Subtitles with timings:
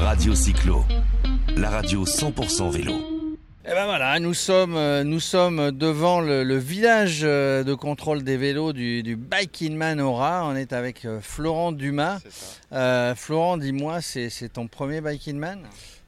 [0.00, 0.84] Radio Cyclo,
[1.56, 2.92] la radio 100% vélo.
[3.64, 8.22] Et ben voilà, nous sommes, euh, nous sommes devant le, le village euh, de contrôle
[8.22, 10.44] des vélos du, du Biking Man Aura.
[10.46, 12.20] On est avec euh, Florent Dumas.
[12.72, 15.62] Euh, Florent, dis-moi, c'est ton premier Biking Man?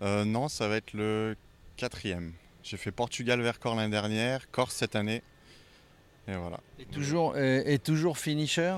[0.00, 1.36] Euh, non, ça va être le
[1.76, 2.32] quatrième.
[2.62, 5.22] J'ai fait Portugal vers Corse l'année dernière, Corse cette année.
[6.28, 6.58] Et voilà.
[6.78, 8.74] et toujours, euh, et toujours finisher?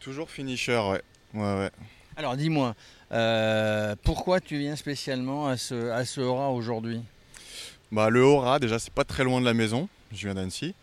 [0.00, 1.02] Toujours finisher, ouais.
[1.32, 1.70] Ouais, ouais.
[2.16, 2.74] Alors dis-moi,
[3.12, 7.00] euh, pourquoi tu viens spécialement à ce, à ce Aura aujourd'hui?
[7.90, 9.88] Bah, le Hora, déjà, c'est pas très loin de la maison.
[10.12, 10.74] Je viens d'Annecy.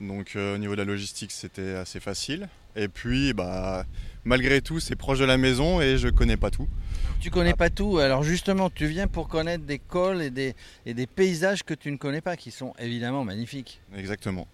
[0.00, 2.48] Donc, euh, au niveau de la logistique, c'était assez facile.
[2.74, 3.84] Et puis, bah,
[4.24, 6.68] malgré tout, c'est proche de la maison et je connais pas tout.
[7.20, 10.56] Tu connais pas tout, alors justement, tu viens pour connaître des cols et des,
[10.86, 13.80] et des paysages que tu ne connais pas, qui sont évidemment magnifiques.
[13.96, 14.48] Exactement.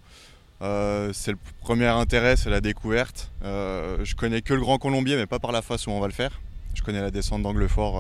[0.61, 3.31] Euh, c'est le premier intérêt, c'est la découverte.
[3.45, 6.07] Euh, je connais que le Grand Colombier, mais pas par la face où on va
[6.07, 6.41] le faire.
[6.75, 7.99] Je connais la descente d'Anglefort,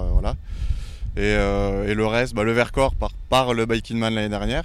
[1.17, 1.85] euh.
[1.87, 2.95] Et, le reste, bah, le Vercors
[3.29, 4.65] par, le Biking Man l'année dernière.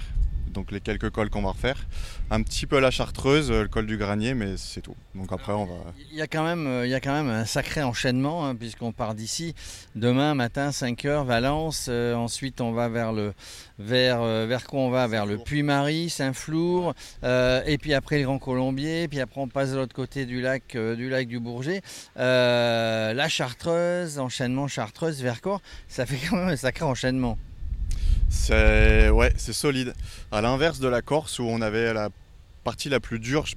[0.54, 1.86] Donc les quelques cols qu'on va refaire.
[2.30, 4.94] Un petit peu la Chartreuse, euh, le col du Granier, mais c'est tout.
[5.14, 5.74] Donc après, on va.
[6.10, 8.54] Il y a quand même, euh, il y a quand même un sacré enchaînement, hein,
[8.54, 9.54] puisqu'on part d'ici
[9.94, 13.34] demain matin 5h, Valence, euh, ensuite on va vers le
[13.78, 15.06] vers, euh, vers quoi on va?
[15.06, 15.38] Vers le.
[15.38, 16.94] Puy-Marie, Saint-Flour,
[17.24, 20.40] euh, et puis après le Grand Colombier, puis après on passe de l'autre côté du
[20.40, 21.82] lac euh, du lac du Bourget,
[22.16, 27.36] Euh, la Chartreuse, enchaînement Chartreuse, Vercors, ça fait quand même un sacré enchaînement.
[28.34, 29.94] C'est solide.
[30.32, 32.10] À l'inverse de la Corse où on avait la
[32.64, 33.54] partie la plus dure, je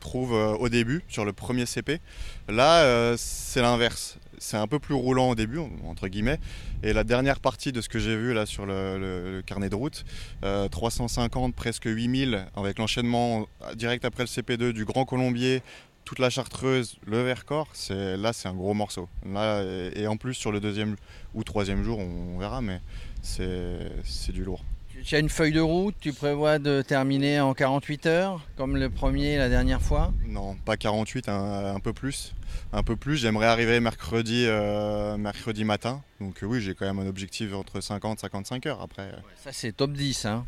[0.00, 2.00] trouve, euh, au début, sur le premier CP.
[2.48, 4.18] Là, euh, c'est l'inverse.
[4.38, 6.38] C'est un peu plus roulant au début, entre guillemets.
[6.84, 10.04] Et la dernière partie de ce que j'ai vu là sur le, carnet de route,
[10.44, 15.62] euh, 350, presque 8000, avec l'enchaînement direct après le CP2 du Grand Colombier,
[16.08, 19.10] toute la Chartreuse, le Vercors, c'est, là c'est un gros morceau.
[19.30, 20.96] Là, et, et en plus sur le deuxième
[21.34, 22.80] ou troisième jour, on, on verra, mais
[23.20, 24.64] c'est, du lourd.
[25.04, 28.88] Tu as une feuille de route, tu prévois de terminer en 48 heures, comme le
[28.88, 30.14] premier la dernière fois?
[30.26, 32.34] Non, pas 48, un, un peu plus.
[32.72, 36.02] Un peu plus, j'aimerais arriver mercredi, euh, mercredi matin.
[36.20, 39.02] Donc euh, oui, j'ai quand même un objectif entre 50 et 55 heures après.
[39.02, 40.46] euh, Ça c'est top 10, hein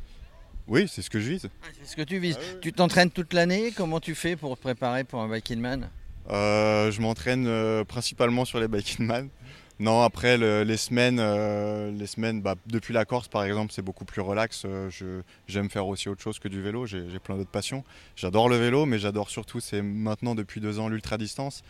[0.70, 1.48] Oui, c'est ce que je vise.
[1.82, 2.38] C'est ce que tu vises.
[2.40, 2.58] Ah oui.
[2.62, 3.72] Tu t'entraînes toute l'année?
[3.76, 5.90] Comment tu fais pour te préparer pour un Biking Man?
[6.30, 9.28] Euh, je m'entraîne euh, principalement sur les Biking Man.
[9.80, 13.82] Non, après le- les semaines, euh, les semaines bah, depuis la Corse par exemple, c'est
[13.82, 14.62] beaucoup plus relax.
[14.64, 16.86] Euh, je- J'aime faire aussi autre chose que du vélo.
[16.86, 17.82] J'ai plein d'autres passions.
[18.14, 21.62] J'adore le vélo, mais j'adore surtout, c'est maintenant depuis deux ans l'ultra distance.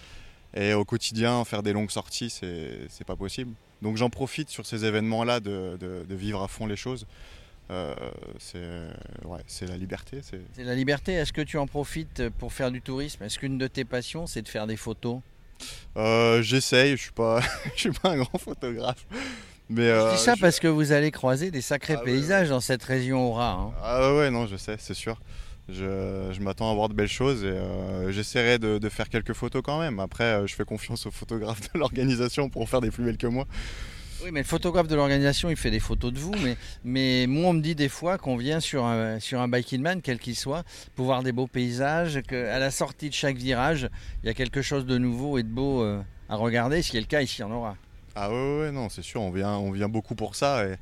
[0.54, 3.52] Et au quotidien, faire des longues sorties, c'est c'est pas possible.
[3.80, 7.06] Donc j'en profite sur ces événements-là de, de- de vivre à fond les choses.
[7.70, 7.94] Euh,
[8.38, 8.58] c'est
[9.24, 10.20] ouais, c'est la liberté.
[10.22, 11.12] c'est- la liberté.
[11.12, 13.22] Est-ce que tu en profites pour faire du tourisme?
[13.22, 15.20] Est-ce qu'une de tes passions c'est de faire des photos?
[15.96, 17.10] Euh, J'essaye, je
[17.76, 19.06] je suis pas un grand photographe.
[19.68, 22.06] Mais, Je euh, dis ça je- parce que vous allez croiser des sacrés Ah ouais,
[22.06, 23.52] paysages dans cette région Aura.
[23.52, 23.70] hein.
[23.82, 25.20] Ah ouais, ouais, non, je sais, c'est sûr.
[25.68, 29.34] Je, je m'attends à voir de belles choses et euh, j'essaierai de, de faire quelques
[29.34, 30.00] photos quand même.
[30.00, 33.18] Après, euh, je fais confiance aux photographes de l'organisation pour en faire des plus belles
[33.18, 33.46] que moi.
[34.22, 36.34] Oui, mais le photographe de l'organisation, il fait des photos de vous.
[36.84, 40.02] Mais, moi, on me dit des fois qu'on vient sur un, sur un Biking Man,
[40.02, 40.62] quel qu'il soit,
[40.94, 43.88] pour voir des beaux paysages, qu'à la sortie de chaque virage,
[44.22, 46.82] il y a quelque chose de nouveau et de beau euh, à regarder.
[46.82, 47.76] Ce qui est le cas, ici en aura.
[48.14, 50.66] Ah ouais, ouais, non, c'est sûr, on vient, on vient beaucoup pour ça.
[50.66, 50.74] Et,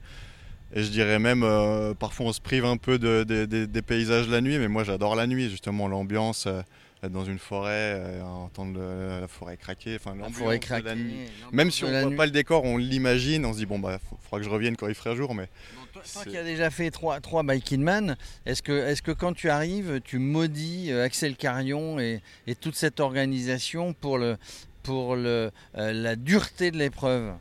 [0.75, 4.59] je dirais même, euh, parfois on se prive un peu de- des paysages la nuit,
[4.59, 6.61] mais moi j'adore la nuit, justement, l'ambiance, euh,
[7.03, 9.97] être dans une forêt, euh, entendre le- la forêt craquer.
[9.97, 11.15] Enfin, La forêt la nuit.
[11.53, 12.17] Même si on voit nuit.
[12.17, 14.77] pas le décor, on l'imagine, on se dit bon bah faut- faudra que je revienne
[14.77, 18.17] quand il fera jour, mais Bon, toi, qui as déjà fait trois, trois Biking Man,
[18.47, 22.75] est-ce que, est que quand tu arrives, tu maudis euh, Axel Carion et, et toute
[22.75, 24.37] cette organisation pour, le,
[24.83, 27.33] pour le, euh, la dureté de l'épreuve?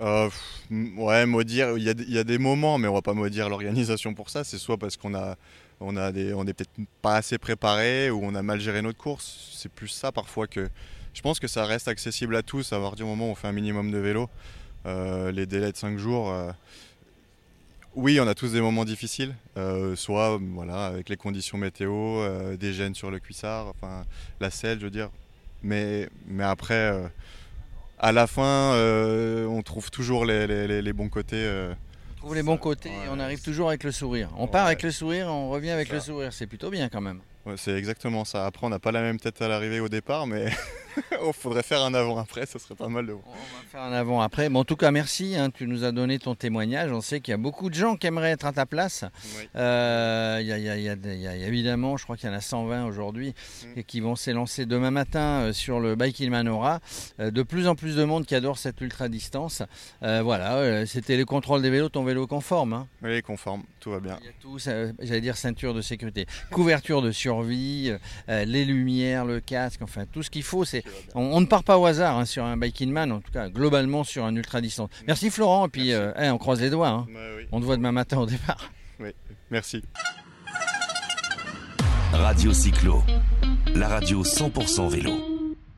[0.00, 0.30] Euh,
[0.70, 3.14] ouais, maudire, il y, a des- il y a des moments, mais on va pas
[3.14, 4.44] maudire l'organisation pour ça.
[4.44, 5.36] C'est soit parce qu'on a,
[5.80, 6.70] on a des, on est peut-être
[7.02, 9.50] pas assez préparé ou on a mal géré notre course.
[9.56, 10.68] C'est plus ça parfois que.
[11.14, 13.48] Je pense que ça reste accessible à tous à partir du moment où on fait
[13.48, 14.28] un minimum de vélo.
[14.86, 16.30] Euh, les délais de 5 jours.
[16.30, 16.52] euh,
[17.96, 22.22] oui, on a tous des moments difficiles, euh, soit voilà avec les conditions météo,
[22.56, 24.04] des gènes sur le cuissard, enfin
[24.40, 25.10] la selle, je veux dire.
[25.64, 26.92] Mais, mais après.
[27.98, 31.36] À la fin, euh, on trouve toujours les, les- bons côtés.
[31.36, 31.74] euh.
[32.14, 34.28] On trouve les bons côtés et on arrive toujours avec le sourire.
[34.36, 36.32] On part avec le sourire, on revient avec le sourire.
[36.32, 37.20] C'est plutôt bien quand même.
[37.48, 38.44] Ouais, c'est exactement ça.
[38.46, 40.50] Après, on n'a pas la même tête à l'arrivée au départ, mais
[41.22, 43.24] oh, faudrait faire un avant-après, ça serait pas mal de voir.
[43.28, 44.48] On va faire un avant-après.
[44.50, 45.34] Mais en tout cas, merci.
[45.36, 46.92] hein, tu nous as donné ton témoignage.
[46.92, 49.04] On sait qu'il y a beaucoup de gens qui aimeraient être à ta place.
[49.38, 49.48] Oui.
[49.56, 51.96] Euh, Il y, a- il y a- il y a des- il y a évidemment,
[51.96, 53.34] je crois qu'il y en a 120 aujourd'hui
[53.64, 53.78] Mm.
[53.78, 56.80] et qui vont s'élancer demain matin euh, sur le Bike Il Manora.
[57.20, 59.62] Euh, de plus en plus de monde qui adore cette ultra distance.
[60.02, 62.72] Euh, voilà, c'était les contrôles des vélos, ton vélo conforme.
[62.74, 62.86] hein.
[63.02, 64.18] Oui, conforme, tout va bien.
[64.20, 67.10] Il y a tout, j'allais dire ceinture de sécurité, couverture de
[67.42, 67.92] survie,
[68.28, 70.64] euh, les lumières, le casque, enfin tout ce qu'il faut.
[70.64, 70.82] C'est,
[71.14, 73.32] on, on ne part pas au hasard hein, sur un Bike In Man, en tout
[73.32, 74.90] cas globalement sur un ultra distance.
[75.06, 76.88] Merci Florent, et puis euh, hein, on croise les doigts.
[76.88, 77.06] hein.
[77.08, 77.46] Oui.
[77.52, 78.70] On te voit demain matin au départ.
[79.50, 79.82] Merci.
[82.12, 83.02] Radio Cyclo,
[83.74, 85.12] la radio 100% vélo.